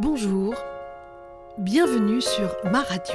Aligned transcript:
Bonjour, 0.00 0.56
bienvenue 1.56 2.20
sur 2.20 2.56
ma 2.64 2.82
radio. 2.82 3.14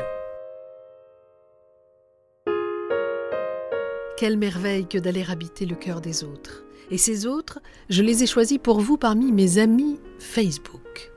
Quelle 4.17 4.37
merveille 4.37 4.87
que 4.87 4.97
d'aller 4.97 5.25
habiter 5.29 5.65
le 5.65 5.75
cœur 5.75 5.99
des 5.99 6.23
autres. 6.23 6.63
Et 6.89 6.97
ces 6.97 7.27
autres, 7.27 7.59
je 7.89 8.01
les 8.01 8.23
ai 8.23 8.27
choisis 8.27 8.59
pour 8.59 8.79
vous 8.79 8.95
parmi 8.95 9.33
mes 9.33 9.57
amis 9.57 9.99
Facebook. 10.19 11.11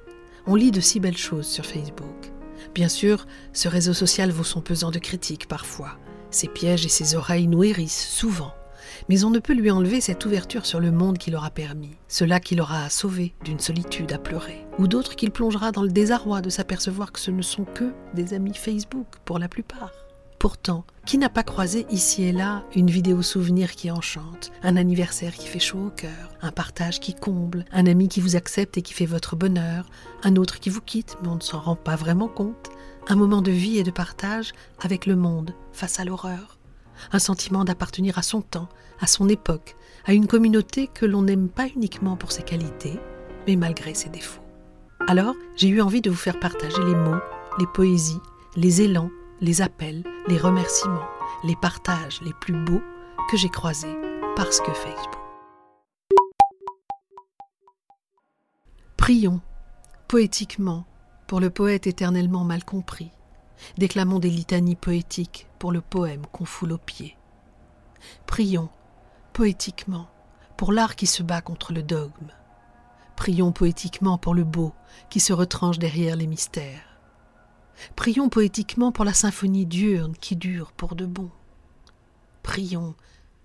On 0.49 0.57
lit 0.57 0.73
de 0.73 0.81
si 0.81 0.99
belles 0.99 1.17
choses 1.17 1.47
sur 1.47 1.65
Facebook. 1.65 2.33
Bien 2.75 2.89
sûr, 2.89 3.29
ce 3.53 3.69
réseau 3.69 3.93
social 3.93 4.33
vaut 4.33 4.43
son 4.43 4.63
pesant 4.63 4.91
de 4.91 4.99
critiques 4.99 5.47
parfois. 5.47 5.97
Ses 6.33 6.49
pièges 6.49 6.87
et 6.87 6.89
ses 6.89 7.15
oreilles 7.15 7.47
nous 7.47 7.63
hérissent 7.63 8.09
souvent 8.09 8.53
mais 9.09 9.25
on 9.25 9.31
ne 9.31 9.39
peut 9.39 9.53
lui 9.53 9.71
enlever 9.71 10.01
cette 10.01 10.25
ouverture 10.25 10.67
sur 10.67 10.81
le 10.81 10.91
monde 10.91 11.19
qu'il 11.19 11.37
aura 11.37 11.51
permis, 11.51 11.97
cela 12.09 12.41
qui 12.41 12.55
l'aura 12.55 12.89
sauvé 12.91 13.35
d'une 13.45 13.61
solitude 13.61 14.13
à 14.13 14.19
pleurer, 14.19 14.67
ou 14.79 14.87
d'autres 14.87 15.17
qu'il 15.17 15.31
plongera 15.31 15.73
dans 15.73 15.83
le 15.83 15.91
désarroi 15.91 16.41
de 16.41 16.51
s'apercevoir 16.51 17.13
que 17.13 17.21
ce 17.21 17.31
ne 17.31 17.43
sont 17.43 17.65
que 17.65 17.93
des 18.15 18.35
amis 18.35 18.55
Facebook 18.55 19.07
pour 19.25 19.39
la 19.39 19.49
plupart. 19.49 19.93
Pourtant, 20.43 20.85
qui 21.07 21.19
n'a 21.19 21.29
pas 21.29 21.45
croisé 21.45 21.87
ici 21.89 22.25
et 22.25 22.33
là 22.33 22.65
une 22.75 22.91
vidéo 22.91 23.23
souvenir 23.23 23.77
qui 23.77 23.93
enchante, 23.93 24.51
un 24.65 24.77
anniversaire 24.77 25.35
qui 25.35 25.47
fait 25.47 25.61
chaud 25.61 25.87
au 25.87 25.91
cœur, 25.91 26.33
un 26.41 26.51
partage 26.51 26.99
qui 26.99 27.15
comble, 27.15 27.65
un 27.71 27.87
ami 27.87 28.09
qui 28.09 28.21
vous 28.21 28.35
accepte 28.35 28.77
et 28.77 28.83
qui 28.83 28.93
fait 28.93 29.07
votre 29.07 29.37
bonheur, 29.37 29.89
un 30.25 30.35
autre 30.35 30.59
qui 30.59 30.69
vous 30.69 30.81
quitte 30.81 31.17
mais 31.23 31.29
on 31.29 31.37
ne 31.37 31.41
s'en 31.41 31.61
rend 31.61 31.77
pas 31.77 31.95
vraiment 31.95 32.27
compte, 32.27 32.71
un 33.07 33.15
moment 33.15 33.41
de 33.41 33.53
vie 33.53 33.79
et 33.79 33.85
de 33.85 33.93
partage 33.93 34.53
avec 34.81 35.07
le 35.07 35.15
monde 35.15 35.55
face 35.73 36.01
à 36.01 36.05
l'horreur, 36.05 36.59
un 37.11 37.19
sentiment 37.19 37.65
d'appartenir 37.65 38.19
à 38.19 38.23
son 38.23 38.41
temps, 38.41 38.69
à 39.01 39.07
son 39.07 39.29
époque, 39.29 39.77
à 40.05 40.13
une 40.13 40.27
communauté 40.27 40.87
que 40.87 41.07
l'on 41.07 41.23
n'aime 41.23 41.49
pas 41.49 41.67
uniquement 41.75 42.17
pour 42.17 42.33
ses 42.33 42.43
qualités, 42.43 42.99
mais 43.47 43.57
malgré 43.57 43.95
ses 43.95 44.09
défauts. 44.09 44.43
Alors, 45.09 45.35
j'ai 45.57 45.69
eu 45.69 45.81
envie 45.81 46.01
de 46.01 46.11
vous 46.11 46.17
faire 46.17 46.39
partager 46.39 46.83
les 46.85 46.95
mots, 46.95 47.21
les 47.59 47.67
poésies, 47.67 48.21
les 48.57 48.83
élans, 48.83 49.11
les 49.41 49.61
appels, 49.63 50.05
les 50.29 50.39
remerciements, 50.39 51.09
les 51.45 51.57
partages 51.57 52.21
les 52.23 52.33
plus 52.41 52.55
beaux 52.65 52.83
que 53.31 53.37
j'ai 53.37 53.49
croisés 53.49 53.97
parce 54.37 54.61
que 54.61 54.73
Facebook. 54.73 55.15
Prions, 58.97 59.41
poétiquement, 60.07 60.87
pour 61.27 61.41
le 61.41 61.51
poète 61.51 61.87
éternellement 61.87 62.45
mal 62.45 62.65
compris, 62.65 63.11
Déclamons 63.79 64.19
des 64.19 64.31
litanies 64.31 64.77
poétiques 64.77 65.47
pour 65.59 65.73
le 65.73 65.81
poème 65.81 66.27
qu'on 66.33 66.45
foule 66.45 66.73
aux 66.73 66.79
pieds. 66.79 67.17
Prions, 68.27 68.69
poétiquement, 69.33 70.09
pour 70.57 70.73
l'art 70.73 70.97
qui 70.97 71.07
se 71.07 71.23
bat 71.23 71.41
contre 71.41 71.73
le 71.73 71.83
dogme. 71.83 72.33
Prions 73.17 73.53
poétiquement 73.53 74.19
pour 74.19 74.35
le 74.35 74.45
beau 74.45 74.73
qui 75.11 75.21
se 75.21 75.33
retranche 75.33 75.79
derrière 75.79 76.17
les 76.17 76.27
mystères. 76.27 76.99
Prions 77.97 78.29
poétiquement 78.29 78.93
pour 78.93 79.05
la 79.05 79.15
symphonie 79.15 79.67
diurne 79.67 80.15
qui 80.17 80.37
dure 80.37 80.73
pour 80.73 80.95
de 80.95 81.07
bon. 81.07 81.31
Prions 82.43 82.95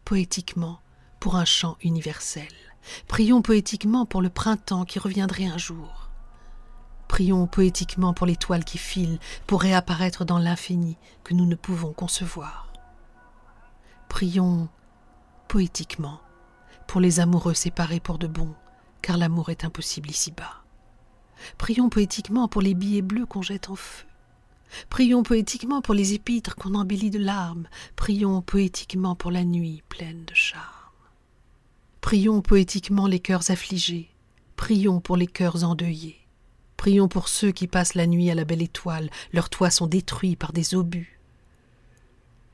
poétiquement 0.05 0.79
pour 1.19 1.35
un 1.35 1.45
chant 1.45 1.77
universel. 1.83 2.47
Prions 3.07 3.41
poétiquement 3.41 4.05
pour 4.05 4.21
le 4.21 4.29
printemps 4.29 4.85
qui 4.85 4.99
reviendrait 4.99 5.45
un 5.45 5.57
jour. 5.57 6.06
Prions 7.07 7.47
poétiquement 7.47 8.13
pour 8.13 8.27
l'étoile 8.27 8.65
qui 8.65 8.77
file 8.77 9.19
pour 9.47 9.61
réapparaître 9.61 10.25
dans 10.25 10.39
l'infini 10.39 10.97
que 11.23 11.33
nous 11.33 11.45
ne 11.45 11.55
pouvons 11.55 11.93
concevoir. 11.93 12.71
Prions 14.09 14.69
poétiquement 15.47 16.19
pour 16.87 17.01
les 17.01 17.19
amoureux 17.19 17.53
séparés 17.53 17.99
pour 17.99 18.17
de 18.17 18.27
bon, 18.27 18.53
car 19.01 19.17
l'amour 19.17 19.49
est 19.49 19.63
impossible 19.63 20.09
ici-bas. 20.09 20.63
Prions 21.57 21.89
poétiquement 21.89 22.47
pour 22.47 22.61
les 22.61 22.73
billets 22.73 23.01
bleus 23.01 23.25
qu'on 23.25 23.41
jette 23.41 23.69
en 23.69 23.75
feu. 23.75 24.05
Prions 24.89 25.23
poétiquement 25.23 25.81
pour 25.81 25.93
les 25.93 26.13
épîtres 26.13 26.55
qu'on 26.55 26.75
embellit 26.75 27.09
de 27.09 27.19
larmes. 27.19 27.67
Prions 27.95 28.41
poétiquement 28.41 29.15
pour 29.15 29.31
la 29.31 29.43
nuit 29.43 29.81
pleine 29.87 30.25
de 30.25 30.33
charme. 30.33 30.63
Prions 32.01 32.41
poétiquement 32.41 33.07
les 33.07 33.19
cœurs 33.19 33.49
affligés. 33.49 34.09
Prions 34.55 34.99
pour 34.99 35.17
les 35.17 35.27
cœurs 35.27 35.63
endeuillés. 35.63 36.26
Prions 36.87 37.09
pour 37.09 37.27
ceux 37.27 37.51
qui 37.51 37.67
passent 37.67 37.95
la 37.95 38.07
nuit 38.07 38.31
à 38.31 38.33
la 38.33 38.45
belle 38.45 38.61
étoile, 38.61 39.09
leurs 39.33 39.49
toits 39.49 39.69
sont 39.69 39.87
détruits 39.87 40.37
par 40.37 40.53
des 40.53 40.73
obus. 40.73 41.19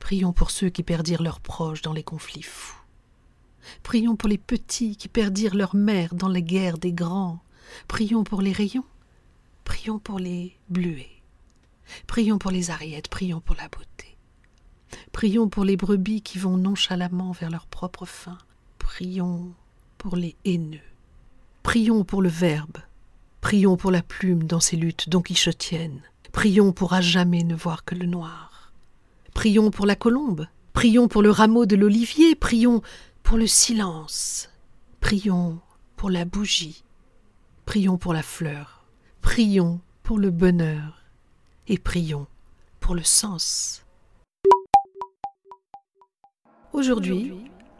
Prions 0.00 0.32
pour 0.32 0.50
ceux 0.50 0.70
qui 0.70 0.82
perdirent 0.82 1.22
leurs 1.22 1.38
proches 1.38 1.82
dans 1.82 1.92
les 1.92 2.02
conflits 2.02 2.42
fous. 2.42 2.82
Prions 3.84 4.16
pour 4.16 4.28
les 4.28 4.36
petits 4.36 4.96
qui 4.96 5.06
perdirent 5.06 5.54
leur 5.54 5.76
mère 5.76 6.16
dans 6.16 6.26
les 6.26 6.42
guerres 6.42 6.78
des 6.78 6.92
grands. 6.92 7.44
Prions 7.86 8.24
pour 8.24 8.42
les 8.42 8.50
rayons. 8.50 8.84
Prions 9.62 10.00
pour 10.00 10.18
les 10.18 10.56
bleuets. 10.68 11.22
Prions 12.08 12.38
pour 12.38 12.50
les 12.50 12.72
ariettes, 12.72 13.06
prions 13.06 13.40
pour 13.40 13.54
la 13.54 13.68
beauté. 13.68 14.16
Prions 15.12 15.48
pour 15.48 15.64
les 15.64 15.76
brebis 15.76 16.22
qui 16.22 16.38
vont 16.38 16.56
nonchalamment 16.56 17.30
vers 17.30 17.50
leur 17.50 17.66
propre 17.66 18.04
fin. 18.04 18.38
Prions 18.80 19.54
pour 19.96 20.16
les 20.16 20.34
haineux. 20.44 20.80
Prions 21.62 22.02
pour 22.02 22.20
le 22.20 22.28
Verbe, 22.28 22.78
Prions 23.44 23.76
pour 23.76 23.90
la 23.90 24.00
plume 24.00 24.44
dans 24.44 24.58
ces 24.58 24.74
luttes 24.74 25.10
donquichotiennes. 25.10 26.00
Prions 26.32 26.72
pour 26.72 26.94
à 26.94 27.02
jamais 27.02 27.44
ne 27.44 27.54
voir 27.54 27.84
que 27.84 27.94
le 27.94 28.06
noir. 28.06 28.72
Prions 29.34 29.70
pour 29.70 29.84
la 29.84 29.96
colombe. 29.96 30.46
Prions 30.72 31.08
pour 31.08 31.20
le 31.20 31.30
rameau 31.30 31.66
de 31.66 31.76
l'olivier. 31.76 32.36
Prions 32.36 32.80
pour 33.22 33.36
le 33.36 33.46
silence. 33.46 34.48
Prions 35.00 35.58
pour 35.96 36.08
la 36.08 36.24
bougie. 36.24 36.84
Prions 37.66 37.98
pour 37.98 38.14
la 38.14 38.22
fleur. 38.22 38.86
Prions 39.20 39.78
pour 40.02 40.18
le 40.18 40.30
bonheur. 40.30 41.02
Et 41.68 41.76
prions 41.76 42.26
pour 42.80 42.94
le 42.94 43.04
sens. 43.04 43.84
Aujourd'hui, 46.72 47.34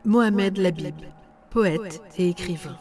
Mohamed 0.04 0.58
Labib, 0.58 1.00
poète 1.48 2.02
et 2.18 2.28
écrivain. 2.28 2.76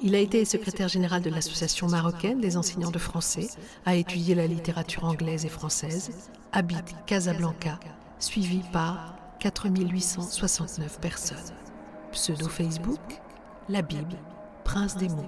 Il 0.00 0.14
a 0.14 0.18
été 0.18 0.44
secrétaire 0.44 0.86
général 0.86 1.22
de 1.22 1.30
l'Association 1.30 1.88
marocaine 1.88 2.40
des 2.40 2.56
enseignants 2.56 2.92
de 2.92 2.98
français, 2.98 3.48
a 3.84 3.96
étudié 3.96 4.36
la 4.36 4.46
littérature 4.46 5.04
anglaise 5.04 5.44
et 5.44 5.48
française, 5.48 6.30
habite 6.52 6.94
Casablanca, 7.06 7.80
suivi 8.20 8.60
par 8.72 9.16
4869 9.40 11.00
personnes. 11.00 11.36
Pseudo 12.12 12.48
Facebook, 12.48 13.00
la 13.68 13.82
Bible, 13.82 14.16
Prince 14.64 14.96
des 14.96 15.08
mots. 15.08 15.26